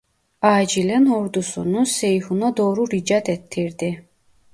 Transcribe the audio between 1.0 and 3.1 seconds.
ordusunu Seyhun'a doğru